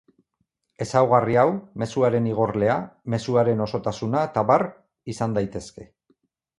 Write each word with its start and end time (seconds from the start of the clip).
Ezaugarri 0.85 1.37
hau, 1.41 1.51
mezuaren 1.83 2.31
igorlea, 2.31 2.79
mezuaren 3.17 3.65
osotasuna 3.69 4.27
eta 4.33 4.47
abar... 4.47 4.69
izan 5.17 5.41
daitezke. 5.41 5.93